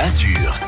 Azur. 0.00 0.58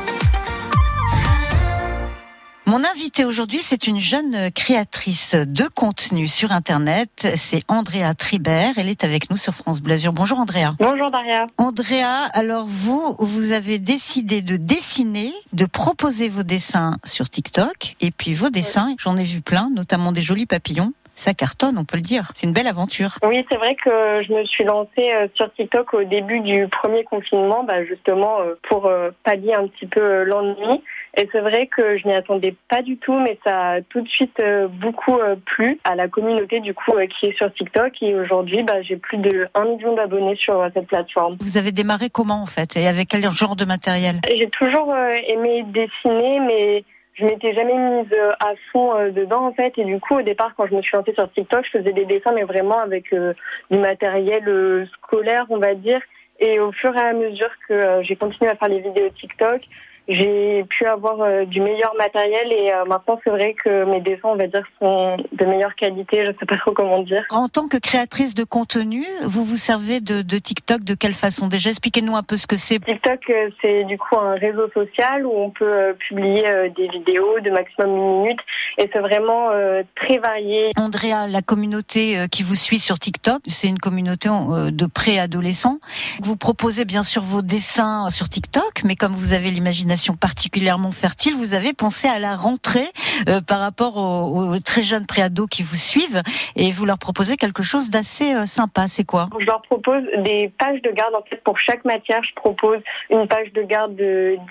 Mon 2.67 2.83
invité 2.83 3.25
aujourd'hui, 3.25 3.61
c'est 3.63 3.87
une 3.87 3.97
jeune 3.97 4.51
créatrice 4.51 5.33
de 5.33 5.67
contenu 5.73 6.27
sur 6.27 6.51
Internet. 6.51 7.29
C'est 7.35 7.63
Andrea 7.67 8.13
Tribert. 8.15 8.73
Elle 8.77 8.89
est 8.89 9.03
avec 9.03 9.31
nous 9.31 9.35
sur 9.35 9.55
France 9.55 9.81
Bleu 9.81 9.95
Azur. 9.95 10.13
Bonjour 10.13 10.37
Andrea. 10.37 10.75
Bonjour 10.77 11.09
Daria. 11.09 11.47
Andrea, 11.57 12.29
alors 12.33 12.67
vous, 12.67 13.15
vous 13.17 13.51
avez 13.51 13.79
décidé 13.79 14.43
de 14.43 14.55
dessiner, 14.55 15.33
de 15.51 15.65
proposer 15.65 16.29
vos 16.29 16.43
dessins 16.43 16.99
sur 17.03 17.27
TikTok. 17.27 17.95
Et 18.01 18.11
puis 18.11 18.35
vos 18.35 18.51
dessins, 18.51 18.93
j'en 18.99 19.17
ai 19.17 19.23
vu 19.23 19.41
plein, 19.41 19.71
notamment 19.73 20.11
des 20.11 20.21
jolis 20.21 20.45
papillons 20.45 20.93
ça 21.15 21.33
cartonne, 21.33 21.77
on 21.77 21.85
peut 21.85 21.97
le 21.97 22.01
dire. 22.01 22.31
C'est 22.33 22.47
une 22.47 22.53
belle 22.53 22.67
aventure. 22.67 23.17
Oui, 23.23 23.45
c'est 23.51 23.57
vrai 23.57 23.75
que 23.75 24.23
je 24.27 24.33
me 24.33 24.45
suis 24.45 24.63
lancée 24.63 25.11
euh, 25.13 25.27
sur 25.35 25.53
TikTok 25.53 25.93
au 25.93 26.03
début 26.03 26.39
du 26.39 26.67
premier 26.67 27.03
confinement, 27.03 27.63
bah, 27.63 27.85
justement 27.85 28.41
euh, 28.41 28.55
pour 28.63 28.87
euh, 28.87 29.11
pallier 29.23 29.53
un 29.53 29.67
petit 29.67 29.85
peu 29.85 30.23
l'ennui. 30.23 30.81
Et 31.15 31.29
c'est 31.31 31.41
vrai 31.41 31.67
que 31.67 31.97
je 31.97 32.07
n'y 32.07 32.13
attendais 32.15 32.55
pas 32.69 32.81
du 32.81 32.97
tout, 32.97 33.13
mais 33.19 33.37
ça 33.43 33.73
a 33.73 33.81
tout 33.81 34.01
de 34.01 34.09
suite 34.09 34.41
beaucoup 34.81 35.19
plu 35.45 35.79
à 35.83 35.93
la 35.93 36.07
communauté 36.07 36.59
du 36.59 36.73
coup 36.73 36.93
qui 37.19 37.27
est 37.27 37.37
sur 37.37 37.53
TikTok. 37.53 37.93
Et 38.01 38.15
aujourd'hui, 38.15 38.63
bah, 38.63 38.81
j'ai 38.81 38.97
plus 38.97 39.19
de 39.19 39.47
1 39.53 39.65
million 39.65 39.93
d'abonnés 39.95 40.35
sur 40.35 40.67
cette 40.73 40.87
plateforme. 40.87 41.37
Vous 41.39 41.57
avez 41.57 41.71
démarré 41.71 42.09
comment 42.09 42.41
en 42.41 42.47
fait? 42.47 42.75
Et 42.77 42.87
avec 42.87 43.09
quel 43.09 43.29
genre 43.29 43.55
de 43.55 43.63
matériel? 43.65 44.21
J'ai 44.27 44.49
toujours 44.49 44.91
aimé 45.27 45.63
dessiner, 45.67 46.39
mais 46.39 46.83
je 47.15 47.25
m'étais 47.25 47.53
jamais 47.53 47.77
mise 47.77 48.11
euh, 48.13 48.31
à 48.43 48.53
fond 48.71 48.95
euh, 48.95 49.11
dedans 49.11 49.45
en 49.47 49.53
fait. 49.53 49.73
Et 49.77 49.85
du 49.85 49.99
coup 49.99 50.15
au 50.15 50.21
départ 50.21 50.53
quand 50.55 50.67
je 50.67 50.75
me 50.75 50.81
suis 50.81 50.95
lancée 50.95 51.13
sur 51.13 51.31
TikTok 51.31 51.65
je 51.65 51.79
faisais 51.79 51.93
des 51.93 52.05
dessins 52.05 52.31
mais 52.33 52.43
vraiment 52.43 52.79
avec 52.79 53.13
euh, 53.13 53.33
du 53.69 53.77
matériel 53.77 54.87
scolaire 54.93 55.45
on 55.49 55.57
va 55.57 55.75
dire. 55.75 56.01
Et 56.39 56.59
au 56.59 56.71
fur 56.71 56.95
et 56.95 56.99
à 57.01 57.13
mesure 57.13 57.51
que 57.67 58.01
j'ai 58.01 58.15
continué 58.15 58.49
à 58.49 58.55
faire 58.55 58.67
les 58.67 58.81
vidéos 58.81 59.09
TikTok 59.09 59.61
j'ai 60.07 60.65
pu 60.69 60.85
avoir 60.85 61.21
euh, 61.21 61.45
du 61.45 61.61
meilleur 61.61 61.93
matériel 61.97 62.51
et 62.51 62.73
euh, 62.73 62.85
maintenant 62.85 63.19
c'est 63.23 63.29
vrai 63.29 63.53
que 63.53 63.85
mes 63.85 64.01
dessins, 64.01 64.29
on 64.29 64.35
va 64.35 64.47
dire, 64.47 64.63
sont 64.79 65.17
de 65.31 65.45
meilleure 65.45 65.75
qualité. 65.75 66.23
Je 66.23 66.29
ne 66.29 66.33
sais 66.33 66.45
pas 66.45 66.57
trop 66.57 66.71
comment 66.71 67.01
dire. 67.03 67.23
En 67.29 67.47
tant 67.47 67.67
que 67.67 67.77
créatrice 67.77 68.33
de 68.35 68.43
contenu, 68.43 69.05
vous 69.23 69.45
vous 69.45 69.55
servez 69.55 70.01
de, 70.01 70.21
de 70.21 70.37
TikTok 70.37 70.83
de 70.83 70.93
quelle 70.93 71.13
façon? 71.13 71.47
Déjà, 71.47 71.69
expliquez-nous 71.69 72.15
un 72.15 72.23
peu 72.23 72.35
ce 72.35 72.47
que 72.47 72.57
c'est. 72.57 72.79
TikTok, 72.79 73.29
euh, 73.29 73.49
c'est 73.61 73.85
du 73.85 73.97
coup 73.97 74.17
un 74.17 74.33
réseau 74.35 74.69
social 74.73 75.25
où 75.25 75.31
on 75.33 75.51
peut 75.51 75.95
publier 75.99 76.43
des 76.75 76.87
vidéos 76.89 77.39
de 77.39 77.49
maximum 77.49 77.89
une 77.95 78.21
minute 78.23 78.39
et 78.77 78.89
c'est 78.91 78.99
vraiment 78.99 79.49
très 79.95 80.17
varié. 80.17 80.71
Andrea, 80.75 81.27
la 81.29 81.41
communauté 81.41 82.25
qui 82.31 82.43
vous 82.43 82.55
suit 82.55 82.79
sur 82.79 82.99
TikTok, 82.99 83.41
c'est 83.47 83.67
une 83.67 83.79
communauté 83.79 84.29
de 84.29 84.85
préadolescents. 84.85 85.79
Vous 86.21 86.35
proposez 86.35 86.85
bien 86.85 87.03
sûr 87.03 87.21
vos 87.21 87.41
dessins 87.41 88.09
sur 88.09 88.29
TikTok, 88.29 88.83
mais 88.83 88.95
comme 88.95 89.13
vous 89.13 89.33
avez 89.33 89.51
l'imagination 89.51 89.92
particulièrement 90.19 90.91
fertile, 90.91 91.35
vous 91.35 91.53
avez 91.53 91.73
pensé 91.73 92.07
à 92.07 92.19
la 92.19 92.35
rentrée 92.35 92.87
euh, 93.27 93.41
par 93.41 93.59
rapport 93.59 93.97
aux, 93.97 94.57
très 94.59 94.81
jeunes 94.81 95.05
préados 95.05 95.47
qui 95.47 95.63
vous 95.63 95.75
suivent 95.75 96.21
et 96.55 96.71
vous 96.71 96.85
leur 96.85 96.97
proposez 96.97 97.37
quelque 97.37 97.63
chose 97.63 97.89
d'assez 97.89 98.33
euh, 98.33 98.45
sympa. 98.45 98.87
C'est 98.87 99.03
quoi? 99.03 99.29
Je 99.39 99.45
leur 99.45 99.61
propose 99.61 100.03
des 100.23 100.51
pages 100.57 100.81
de 100.81 100.91
garde. 100.91 101.15
En 101.15 101.23
fait, 101.23 101.41
pour 101.43 101.59
chaque 101.59 101.85
matière, 101.85 102.21
je 102.23 102.33
propose 102.35 102.79
une 103.09 103.27
page 103.27 103.51
de 103.53 103.61
garde 103.63 103.95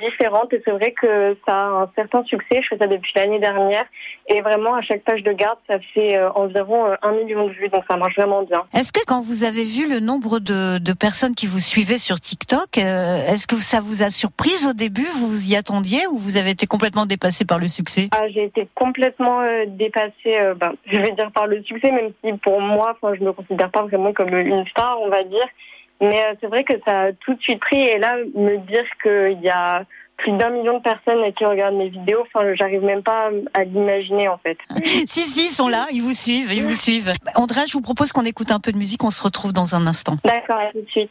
différente 0.01 0.53
et 0.53 0.63
c'est 0.65 0.71
vrai 0.71 0.93
que 0.93 1.37
ça 1.47 1.55
a 1.55 1.83
un 1.83 1.91
certain 1.97 2.25
succès. 2.25 2.61
Je 2.63 2.69
fais 2.69 2.79
ça 2.79 2.87
depuis 2.87 3.13
l'année 3.17 3.41
dernière 3.41 3.85
et 4.29 4.41
vraiment 4.41 4.75
à 4.75 4.83
chaque 4.83 5.03
page 5.05 5.23
de 5.23 5.33
garde, 5.33 5.59
ça 5.67 5.79
fait 5.95 6.17
euh, 6.17 6.31
environ 6.35 6.87
un 7.03 7.13
million 7.13 7.49
de 7.49 7.53
vues, 7.53 7.69
donc 7.69 7.85
ça 7.91 7.97
marche 7.97 8.15
vraiment 8.17 8.43
bien. 8.43 8.65
Est-ce 8.75 8.93
que 8.93 9.01
quand 9.07 9.21
vous 9.21 9.45
avez 9.45 9.65
vu 9.65 9.89
le 9.89 10.01
nombre 10.01 10.39
de, 10.39 10.79
de 10.79 10.93
personnes 10.93 11.35
qui 11.35 11.47
vous 11.47 11.61
suivaient 11.61 11.99
sur 11.99 12.21
TikTok, 12.21 12.79
est-ce 12.79 13.47
que 13.47 13.59
ça 13.59 13.81
vous 13.81 14.03
a 14.03 14.11
surprise 14.11 14.67
au 14.67 14.73
début? 14.73 15.07
Vous 15.17 15.32
vous 15.33 15.53
y 15.53 15.57
attendiez 15.57 16.07
ou 16.07 16.19
vous 16.19 16.37
avez 16.37 16.51
été 16.51 16.67
complètement 16.67 17.07
dépassé 17.07 17.45
par 17.45 17.59
le 17.59 17.67
succès? 17.67 18.09
Ah, 18.13 18.29
J'ai 18.29 18.45
été 18.45 18.69
complètement 18.75 19.41
euh, 19.41 19.65
dépassée, 19.67 20.39
euh, 20.39 20.55
ben, 20.55 20.75
je 20.87 20.99
vais 20.99 21.13
dire 21.13 21.31
par 21.33 21.47
le 21.47 21.63
succès, 21.63 21.91
même 21.91 22.11
si 22.23 22.33
pour 22.39 22.61
moi, 22.61 22.97
je 23.03 23.25
me 23.25 23.33
considère 23.33 23.71
pas 23.71 23.83
vraiment 23.83 24.13
comme 24.13 24.37
une 24.37 24.67
star, 24.69 25.01
on 25.01 25.09
va 25.09 25.25
dire. 25.25 25.47
Mais 26.01 26.23
euh, 26.25 26.35
c'est 26.41 26.49
vrai 26.49 26.65
que 26.65 26.75
ça 26.87 27.01
a 27.03 27.13
tout 27.13 27.35
de 27.35 27.41
suite 27.41 27.61
pris. 27.61 27.81
Et 27.81 27.99
là, 27.99 28.17
me 28.35 28.59
dire 28.59 28.85
qu'il 29.03 29.41
y 29.43 29.49
a 29.49 29.85
plus 30.19 30.33
d'un 30.33 30.51
million 30.51 30.79
de 30.79 30.83
personnes 30.83 31.33
qui 31.33 31.45
regardent 31.45 31.77
mes 31.77 31.89
vidéos. 31.89 32.25
Enfin, 32.33 32.55
j'arrive 32.55 32.83
même 32.83 33.03
pas 33.03 33.31
à 33.55 33.65
l'imaginer 33.65 34.29
en 34.29 34.39
fait. 34.39 34.59
si 34.85 35.23
si, 35.23 35.45
ils 35.45 35.49
sont 35.49 35.69
là, 35.69 35.87
ils 35.93 36.03
vous 36.03 36.13
suivent, 36.13 36.53
ils 36.53 36.63
vous 36.63 36.73
suivent. 36.73 37.13
André, 37.35 37.63
je 37.67 37.73
vous 37.73 37.81
propose 37.81 38.13
qu'on 38.13 38.25
écoute 38.25 38.51
un 38.51 38.61
peu 38.61 38.73
de 38.73 38.79
musique. 38.79 39.03
On 39.05 39.11
se 39.11 39.23
retrouve 39.23 39.53
dans 39.53 39.75
un 39.75 39.87
instant. 39.87 40.19
D'accord, 40.25 40.59
à 40.59 40.71
tout 40.73 40.83
de 40.83 40.91
suite. 40.91 41.11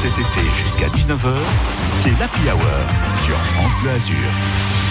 Cet 0.00 0.12
été 0.12 0.54
jusqu'à 0.54 0.86
19h, 0.90 1.36
c'est 1.90 2.16
l'Happy 2.20 2.48
Hour 2.48 3.16
sur 3.24 3.36
France 3.36 3.72
Bleu 3.82 3.90
Azur. 3.90 4.87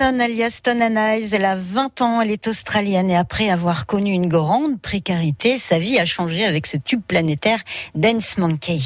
Watson, 0.00 0.20
alias 0.20 0.60
Tonanize, 0.62 1.34
elle 1.34 1.44
a 1.44 1.56
20 1.56 2.02
ans, 2.02 2.20
elle 2.20 2.30
est 2.30 2.46
australienne 2.46 3.10
et 3.10 3.16
après 3.16 3.50
avoir 3.50 3.86
connu 3.86 4.12
une 4.12 4.28
grande 4.28 4.80
précarité, 4.80 5.58
sa 5.58 5.78
vie 5.78 5.98
a 5.98 6.04
changé 6.04 6.44
avec 6.44 6.66
ce 6.66 6.76
tube 6.76 7.00
planétaire 7.06 7.58
Dance 7.94 8.38
Monkey. 8.38 8.80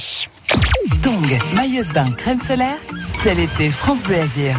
Dong, 1.02 1.38
maillot 1.54 1.84
de 1.84 1.92
bain, 1.92 2.10
crème 2.12 2.40
solaire, 2.40 2.78
c'est 3.22 3.34
l'été 3.34 3.68
France 3.68 4.02
Bleu 4.04 4.20
Azur. 4.20 4.54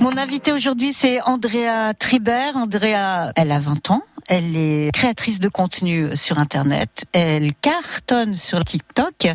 Mon 0.00 0.16
invité 0.16 0.52
aujourd'hui, 0.52 0.92
c'est 0.92 1.20
Andrea 1.22 1.92
Tribert. 1.98 2.56
Andrea, 2.56 3.32
elle 3.36 3.52
a 3.52 3.58
20 3.58 3.90
ans. 3.90 4.02
Elle 4.28 4.56
est 4.56 4.90
créatrice 4.92 5.40
de 5.40 5.48
contenu 5.48 6.14
sur 6.14 6.38
Internet. 6.38 7.06
Elle 7.12 7.52
cartonne 7.54 8.34
sur 8.34 8.62
TikTok. 8.62 9.26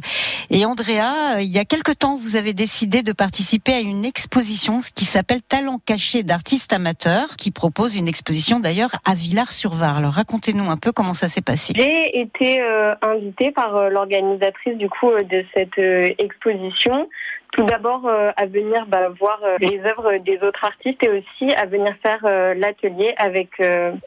Et 0.49 0.65
Andrea, 0.65 1.39
il 1.39 1.49
y 1.49 1.59
a 1.59 1.65
quelque 1.65 1.91
temps, 1.91 2.15
vous 2.15 2.35
avez 2.35 2.53
décidé 2.53 3.01
de 3.01 3.11
participer 3.11 3.73
à 3.73 3.79
une 3.79 4.05
exposition 4.05 4.79
qui 4.95 5.05
s'appelle 5.05 5.41
Talent 5.41 5.79
caché 5.85 6.23
d'artistes 6.23 6.73
amateurs, 6.73 7.35
qui 7.37 7.51
propose 7.51 7.95
une 7.95 8.07
exposition 8.07 8.59
d'ailleurs 8.59 8.91
à 9.05 9.13
Villars-sur-Var. 9.13 9.97
Alors 9.97 10.13
racontez-nous 10.13 10.69
un 10.69 10.77
peu 10.77 10.91
comment 10.91 11.13
ça 11.13 11.27
s'est 11.27 11.41
passé. 11.41 11.73
J'ai 11.75 12.19
été 12.19 12.61
euh, 12.61 12.93
invitée 13.01 13.51
par 13.51 13.75
euh, 13.75 13.89
l'organisatrice 13.89 14.77
du 14.77 14.89
coup 14.89 15.09
euh, 15.09 15.19
de 15.21 15.45
cette 15.55 15.77
exposition 16.19 17.07
tout 17.53 17.63
d'abord 17.63 18.01
euh, 18.05 18.31
à 18.35 18.47
venir 18.47 18.85
bah, 18.87 19.09
voir 19.19 19.39
euh, 19.43 19.57
les 19.59 19.79
œuvres 19.85 20.17
des 20.25 20.39
autres 20.41 20.63
artistes 20.63 21.03
et 21.03 21.09
aussi 21.09 21.53
à 21.53 21.67
venir 21.67 21.93
faire 22.01 22.19
euh, 22.25 22.55
l'atelier 22.55 23.13
avec 23.17 23.49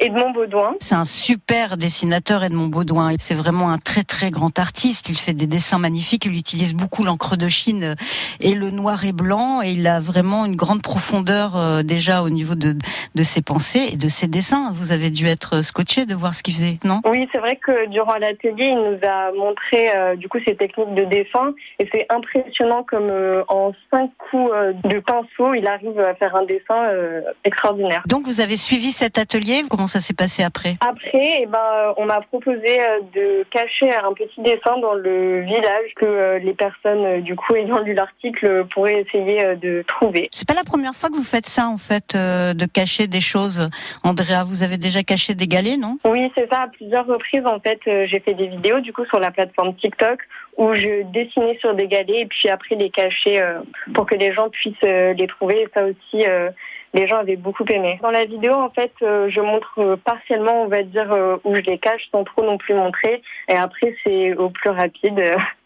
Edmond 0.01 0.33
Baudouin. 0.33 0.75
C'est 0.81 0.95
un 0.95 1.05
super 1.05 1.77
dessinateur 1.77 2.43
Edmond 2.43 2.67
Baudouin. 2.67 3.15
C'est 3.19 3.35
vraiment 3.35 3.71
un 3.71 3.79
très 3.79 4.03
très 4.03 4.31
grand 4.31 4.59
artiste. 4.59 5.09
Il 5.09 5.17
fait 5.17 5.33
des 5.33 5.47
dessins 5.47 5.79
magnifiques. 5.79 6.27
Il 6.27 6.37
utilise 6.37 6.75
beaucoup 6.75 7.05
l'encre 7.05 7.37
de 7.37 7.49
Chine 7.49 7.95
et 8.41 8.55
le 8.55 8.71
noir 8.71 9.05
et 9.05 9.13
blanc. 9.13 9.63
Et 9.63 9.71
il 9.71 9.87
a 9.87 10.01
vraiment 10.01 10.45
une 10.45 10.57
grande 10.57 10.83
profondeur 10.83 11.85
déjà 11.85 12.23
au 12.23 12.31
niveau 12.31 12.55
de, 12.55 12.75
de 13.15 13.23
ses 13.23 13.43
pensées 13.43 13.91
et 13.93 13.97
de 13.97 14.09
ses 14.09 14.27
dessins. 14.27 14.71
Vous 14.73 14.93
avez 14.93 15.11
dû 15.11 15.27
être 15.27 15.63
scotché 15.63 16.05
de 16.05 16.15
voir 16.15 16.35
ce 16.35 16.43
qu'il 16.43 16.55
faisait, 16.55 16.75
non? 16.85 17.01
Oui, 17.09 17.29
c'est 17.33 17.39
vrai 17.39 17.57
que 17.57 17.87
durant 17.89 18.17
l'atelier, 18.17 18.67
il 18.67 18.77
nous 18.77 19.09
a 19.09 19.33
montré 19.33 20.17
du 20.17 20.29
coup 20.29 20.39
ses 20.45 20.57
techniques 20.57 20.95
de 20.95 21.05
dessin 21.05 21.55
et 21.79 21.89
c'est 21.93 22.07
impressionnant 22.11 22.83
comme 22.83 23.11
en 23.49 23.73
cinq 23.91 24.11
coups 24.31 24.51
euh, 24.53 24.73
de 24.85 25.01
pinceau, 25.01 25.55
il 25.55 25.67
arrive 25.67 25.99
à 26.01 26.15
faire 26.15 26.35
un 26.37 26.45
dessin 26.45 26.85
euh, 26.89 27.21
extraordinaire. 27.45 28.03
Donc 28.07 28.27
vous 28.27 28.41
avez 28.41 28.57
suivi 28.57 28.93
cet 28.93 29.19
atelier, 29.19 29.63
comment 29.71 29.87
ça 29.87 30.01
s'est 30.01 30.15
passé 30.15 30.43
après? 30.43 30.77
Après, 30.81 31.41
eh 31.41 31.47
ben, 31.47 31.95
on 31.97 32.07
m'a 32.07 32.21
proposé 32.21 32.81
euh, 32.81 33.01
de 33.15 33.45
cacher 33.51 33.95
un 33.95 34.13
petit 34.13 34.41
dessin 34.43 34.79
dans 34.81 34.95
le 34.95 35.41
village 35.43 35.95
que 35.97 36.39
les 36.39 36.55
personnes 36.55 37.21
du 37.23 37.37
coup 37.37 37.55
ayant 37.55 37.81
lu 37.81 37.95
l'article 37.95 38.67
pourraient 38.73 39.03
essayer 39.03 39.57
de 39.57 39.83
trouver. 39.87 40.29
C'est 40.33 40.49
pas 40.49 40.55
la 40.55 40.65
première 40.65 40.95
fois 40.95 41.09
que 41.09 41.15
vous 41.15 41.23
faites 41.23 41.47
ça 41.47 41.69
en 41.69 41.79
fait, 41.79 42.17
de 42.17 42.67
cacher 42.67 43.07
des 43.07 43.21
choses. 43.21 43.69
Andrea, 44.03 44.45
vous 44.45 44.63
avez 44.63 44.77
déjà 44.77 45.03
caché 45.03 45.35
des 45.35 45.47
galets, 45.47 45.79
non? 45.79 45.99
Oui, 46.05 46.31
c'est 46.37 46.49
ça. 46.53 46.63
À 46.63 46.69
plusieurs 46.69 47.07
reprises, 47.07 47.47
en 47.47 47.61
fait, 47.61 47.81
j'ai 47.85 48.21
fait 48.21 48.35
des 48.35 48.49
vidéos 48.49 48.81
du 48.81 48.93
coup 48.93 49.05
sur 49.07 49.21
la 49.21 49.31
plateforme 49.31 49.75
TikTok 49.77 50.21
où 50.57 50.75
je 50.75 51.03
dessinais 51.13 51.59
sur 51.61 51.75
des 51.75 51.87
galets 51.87 52.09
et 52.09 52.27
puis 52.27 52.49
après 52.49 52.75
les 52.75 52.91
cacher 52.91 53.43
euh, 53.43 53.61
pour 53.95 54.07
que 54.07 54.15
les 54.15 54.33
gens 54.33 54.49
puissent 54.49 54.75
euh, 54.85 55.13
les 55.13 55.27
trouver. 55.27 55.63
Et 55.63 55.69
ça 55.75 55.85
aussi, 55.85 56.27
euh, 56.27 56.51
les 56.95 57.07
gens 57.07 57.19
avaient 57.19 57.37
beaucoup 57.37 57.65
aimé. 57.69 57.99
Dans 58.03 58.11
la 58.11 58.25
vidéo, 58.25 58.55
en 58.55 58.71
fait, 58.71 58.93
je 59.01 59.41
montre 59.41 59.99
partiellement, 60.05 60.63
on 60.63 60.69
va 60.69 60.83
dire, 60.83 61.39
où 61.45 61.55
je 61.55 61.61
les 61.61 61.77
cache 61.77 62.01
sans 62.11 62.25
trop 62.25 62.43
non 62.43 62.57
plus 62.57 62.75
montrer. 62.75 63.21
Et 63.49 63.55
après, 63.55 63.95
c'est 64.03 64.35
au 64.35 64.49
plus 64.49 64.71
rapide. 64.71 65.23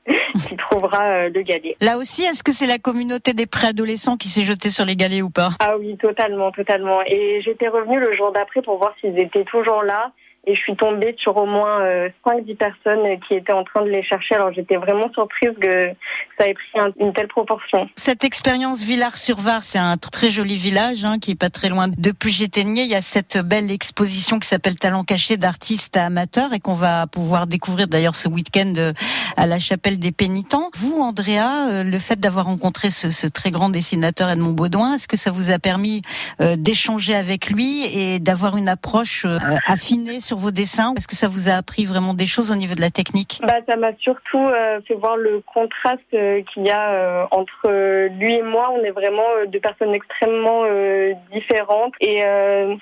qui 0.48 0.56
trouvera 0.56 1.28
le 1.28 1.42
galet. 1.42 1.76
Là 1.80 1.98
aussi, 1.98 2.24
est-ce 2.24 2.42
que 2.42 2.52
c'est 2.52 2.66
la 2.66 2.78
communauté 2.78 3.32
des 3.32 3.46
préadolescents 3.46 4.16
qui 4.16 4.28
s'est 4.28 4.42
jetée 4.42 4.70
sur 4.70 4.84
les 4.84 4.96
galets 4.96 5.22
ou 5.22 5.30
pas? 5.30 5.50
Ah 5.60 5.76
oui, 5.78 5.96
totalement, 5.98 6.50
totalement. 6.50 7.00
Et 7.06 7.40
j'étais 7.42 7.68
revenue 7.68 8.00
le 8.00 8.12
jour 8.14 8.32
d'après 8.32 8.62
pour 8.62 8.78
voir 8.78 8.94
s'ils 9.00 9.16
étaient 9.18 9.44
toujours 9.44 9.84
là 9.84 10.10
et 10.46 10.54
je 10.54 10.60
suis 10.60 10.76
tombée 10.76 11.14
sur 11.18 11.36
au 11.36 11.46
moins 11.46 11.82
euh, 11.82 12.08
5-10 12.26 12.56
personnes 12.56 13.20
qui 13.28 13.34
étaient 13.34 13.52
en 13.52 13.64
train 13.64 13.82
de 13.82 13.90
les 13.90 14.02
chercher. 14.02 14.36
Alors 14.36 14.52
j'étais 14.52 14.76
vraiment 14.76 15.12
surprise 15.12 15.52
que 15.60 15.90
ça 16.38 16.48
ait 16.48 16.54
pris 16.54 16.92
une 16.98 17.12
telle 17.12 17.28
proportion. 17.28 17.88
Cette 17.96 18.24
expérience 18.24 18.82
Villars-sur-Var, 18.82 19.62
c'est 19.62 19.78
un 19.78 19.96
très 19.98 20.30
joli 20.30 20.56
village 20.56 21.04
hein, 21.04 21.18
qui 21.18 21.32
est 21.32 21.38
pas 21.38 21.50
très 21.50 21.68
loin 21.68 21.88
de 21.88 22.10
Puget-Théniers. 22.10 22.82
Il 22.82 22.90
y 22.90 22.94
a 22.94 23.02
cette 23.02 23.38
belle 23.38 23.70
exposition 23.70 24.38
qui 24.38 24.48
s'appelle 24.48 24.76
Talent 24.76 25.04
caché 25.04 25.36
d'artistes 25.36 25.96
à 25.96 26.06
amateurs 26.06 26.54
et 26.54 26.60
qu'on 26.60 26.74
va 26.74 27.06
pouvoir 27.06 27.46
découvrir 27.46 27.86
d'ailleurs 27.86 28.14
ce 28.14 28.28
week-end 28.28 28.72
euh, 28.78 28.92
à 29.36 29.46
la 29.46 29.58
chapelle 29.58 29.98
des 29.98 30.12
pénitents. 30.12 30.70
Vous, 30.76 31.00
Andrea, 31.00 31.68
euh, 31.70 31.84
le 31.84 31.98
fait 31.98 32.18
d'avoir 32.18 32.46
rencontré 32.46 32.90
ce, 32.90 33.10
ce, 33.10 33.26
très 33.26 33.50
grand 33.50 33.68
dessinateur 33.68 34.30
Edmond 34.30 34.52
Baudouin, 34.52 34.94
est-ce 34.94 35.06
que 35.06 35.16
ça 35.16 35.30
vous 35.30 35.50
a 35.50 35.58
permis 35.58 36.02
euh, 36.40 36.56
d'échanger 36.56 37.14
avec 37.14 37.50
lui 37.50 37.84
et 37.84 38.18
d'avoir 38.18 38.56
une 38.56 38.68
approche 38.68 39.26
affinée 39.66 40.20
vos 40.36 40.50
dessins 40.50 40.94
Est-ce 40.96 41.08
que 41.08 41.16
ça 41.16 41.28
vous 41.28 41.48
a 41.48 41.52
appris 41.52 41.84
vraiment 41.84 42.14
des 42.14 42.26
choses 42.26 42.50
au 42.50 42.56
niveau 42.56 42.74
de 42.74 42.80
la 42.80 42.90
technique? 42.90 43.40
Bah, 43.46 43.54
Ça 43.68 43.76
m'a 43.76 43.92
surtout 43.98 44.44
euh, 44.46 44.80
fait 44.86 44.94
voir 44.94 45.16
le 45.16 45.42
contraste 45.52 46.00
euh, 46.14 46.42
qu'il 46.52 46.66
y 46.66 46.70
a 46.70 46.92
euh, 46.92 47.24
entre 47.30 47.68
lui 48.18 48.34
et 48.34 48.42
moi. 48.42 48.70
On 48.72 48.82
est 48.84 48.90
vraiment 48.90 49.28
deux 49.48 49.60
personnes 49.60 49.94
extrêmement 49.94 50.64
différentes 51.32 51.94
et 52.00 52.22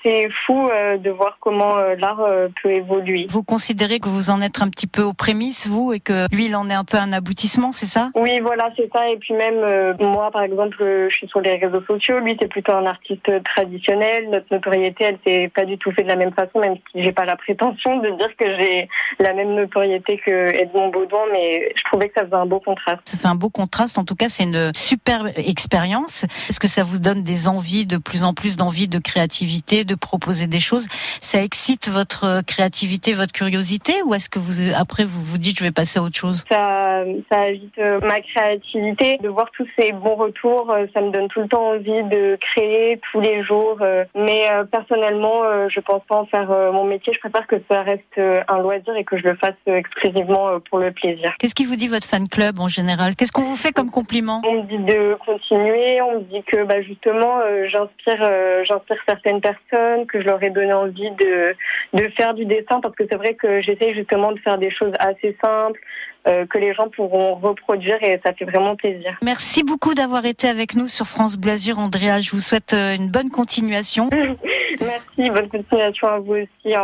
c'est 0.02 0.28
fou 0.46 0.68
de 0.68 1.10
voir 1.10 1.36
comment 1.40 1.76
l'art 1.98 2.24
peut 2.62 2.70
évoluer. 2.70 3.26
Vous 3.28 3.42
considérez 3.42 3.98
que 4.00 4.08
vous 4.08 4.30
en 4.30 4.40
êtes 4.40 4.60
un 4.60 4.68
petit 4.68 4.86
peu 4.86 5.02
aux 5.02 5.12
prémices, 5.12 5.66
vous, 5.66 5.92
et 5.92 6.00
que 6.00 6.32
lui, 6.34 6.46
il 6.46 6.56
en 6.56 6.68
est 6.70 6.74
un 6.74 6.84
peu 6.84 6.96
un 6.96 7.12
aboutissement, 7.12 7.72
c'est 7.72 7.86
ça? 7.86 8.10
Oui, 8.14 8.40
voilà, 8.40 8.70
c'est 8.76 8.90
ça. 8.92 9.08
Et 9.08 9.16
puis 9.16 9.34
même, 9.34 9.96
moi, 10.00 10.30
par 10.30 10.42
exemple, 10.42 10.76
je 10.80 11.14
suis 11.14 11.28
sur 11.28 11.40
les 11.40 11.56
réseaux 11.56 11.82
sociaux. 11.82 12.18
Lui, 12.18 12.36
c'est 12.40 12.48
plutôt 12.48 12.72
un 12.72 12.86
artiste 12.86 13.30
traditionnel. 13.44 14.30
Notre 14.30 14.46
notoriété, 14.50 15.04
elle 15.04 15.18
s'est 15.26 15.50
pas 15.54 15.64
du 15.64 15.78
tout 15.78 15.92
fait 15.92 16.02
de 16.02 16.08
la 16.08 16.16
même 16.16 16.32
façon, 16.32 16.58
même 16.60 16.76
si 16.92 17.02
j'ai 17.02 17.12
pas 17.12 17.24
la 17.24 17.36
prétention 17.38 17.98
de 17.98 18.10
dire 18.10 18.36
que 18.36 18.46
j'ai 18.58 18.88
la 19.18 19.32
même 19.32 19.54
notoriété 19.54 20.20
que 20.24 20.30
Edmond 20.30 20.90
Baudouin, 20.90 21.24
mais 21.32 21.72
je 21.76 21.82
trouvais 21.84 22.08
que 22.08 22.14
ça 22.18 22.24
faisait 22.24 22.36
un 22.36 22.46
beau 22.46 22.60
contraste. 22.60 23.00
Ça 23.04 23.16
fait 23.16 23.28
un 23.28 23.34
beau 23.34 23.50
contraste. 23.50 23.98
En 23.98 24.04
tout 24.04 24.14
cas, 24.14 24.28
c'est 24.28 24.44
une 24.44 24.72
super 24.74 25.26
expérience. 25.36 26.24
Est-ce 26.48 26.60
que 26.60 26.68
ça 26.68 26.84
vous 26.84 26.98
donne 26.98 27.22
des 27.22 27.48
envies, 27.48 27.86
de 27.86 27.96
plus 27.96 28.24
en 28.24 28.34
plus 28.34 28.56
d'envie 28.56 28.88
de 28.88 28.98
créativité, 28.98 29.84
de 29.84 29.94
proposer 29.94 30.46
des 30.46 30.60
choses? 30.60 30.86
Ça 31.20 31.42
excite 31.42 31.88
votre 31.88 32.42
créativité, 32.46 33.12
votre 33.12 33.32
curiosité, 33.32 33.94
ou 34.04 34.14
est-ce 34.14 34.28
que 34.28 34.38
vous 34.38 34.72
après 34.76 35.04
vous 35.04 35.22
vous 35.22 35.38
dites 35.38 35.58
je 35.58 35.64
vais 35.64 35.70
passer 35.70 35.98
à 35.98 36.02
autre 36.02 36.16
chose? 36.16 36.44
Ça, 36.50 37.04
ça 37.30 37.40
agite 37.40 37.78
euh, 37.78 38.00
ma 38.00 38.20
créativité, 38.20 39.18
de 39.22 39.28
voir 39.28 39.50
tous 39.56 39.66
ces 39.78 39.92
bons 39.92 40.16
retours. 40.16 40.70
Euh, 40.70 40.86
ça 40.94 41.00
me 41.00 41.10
donne 41.10 41.28
tout 41.28 41.40
le 41.40 41.48
temps 41.48 41.70
envie 41.70 42.02
de 42.04 42.36
créer 42.40 43.00
tous 43.10 43.20
les 43.20 43.42
jours. 43.44 43.78
Euh, 43.80 44.04
mais 44.14 44.48
personnellement, 44.70 45.42
je 45.68 45.80
pense 45.80 46.02
pas 46.08 46.16
en 46.16 46.26
faire 46.26 46.48
mon 46.72 46.84
métier. 46.84 47.12
Je 47.12 47.20
préfère 47.28 47.46
que 47.46 47.56
ça 47.70 47.82
reste 47.82 48.02
euh, 48.18 48.40
un 48.48 48.58
loisir 48.58 48.96
et 48.96 49.04
que 49.04 49.16
je 49.18 49.24
le 49.24 49.36
fasse 49.36 49.54
euh, 49.68 49.76
exclusivement 49.76 50.48
euh, 50.48 50.58
pour 50.70 50.78
le 50.78 50.92
plaisir. 50.92 51.34
Qu'est-ce 51.38 51.54
qui 51.54 51.64
vous 51.64 51.76
dit 51.76 51.88
votre 51.88 52.06
fan 52.06 52.28
club 52.28 52.58
en 52.58 52.68
général? 52.68 53.14
Qu'est-ce 53.16 53.32
qu'on 53.32 53.42
vous 53.42 53.56
fait 53.56 53.72
comme 53.72 53.90
compliment? 53.90 54.42
On 54.46 54.62
me 54.62 54.66
dit 54.66 54.78
de 54.78 55.16
continuer, 55.24 56.00
on 56.02 56.20
me 56.20 56.24
dit 56.24 56.42
que 56.44 56.64
bah, 56.64 56.80
justement 56.82 57.40
j'inspire 57.70 58.30
j'inspire 58.64 58.96
certaines 59.06 59.40
personnes, 59.40 60.06
que 60.06 60.20
je 60.20 60.26
leur 60.26 60.42
ai 60.42 60.50
donné 60.50 60.72
envie 60.72 61.10
de, 61.12 61.54
de 61.94 62.08
faire 62.16 62.34
du 62.34 62.44
dessin 62.44 62.80
parce 62.80 62.94
que 62.94 63.04
c'est 63.10 63.16
vrai 63.16 63.34
que 63.34 63.60
j'essaie 63.60 63.94
justement 63.94 64.32
de 64.32 64.38
faire 64.40 64.58
des 64.58 64.70
choses 64.70 64.92
assez 64.98 65.36
simples, 65.42 65.80
que 66.24 66.58
les 66.58 66.74
gens 66.74 66.90
pourront 66.90 67.36
reproduire 67.36 67.96
et 68.02 68.20
ça 68.24 68.34
fait 68.34 68.44
vraiment 68.44 68.76
plaisir. 68.76 69.16
Merci 69.22 69.62
beaucoup 69.62 69.94
d'avoir 69.94 70.26
été 70.26 70.46
avec 70.46 70.74
nous 70.74 70.86
sur 70.86 71.06
France 71.06 71.38
Blasure, 71.38 71.78
Andrea. 71.78 72.20
Je 72.20 72.32
vous 72.32 72.38
souhaite 72.38 72.74
une 72.74 73.08
bonne 73.08 73.30
continuation. 73.30 74.10
Merci, 74.80 75.30
bonne 75.30 75.48
continuation 75.48 76.08
à 76.08 76.18
vous 76.18 76.34
aussi. 76.34 76.76